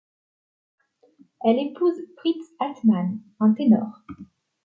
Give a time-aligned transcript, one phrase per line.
[1.43, 4.01] Elle épouse Fritz Altmann, un ténor.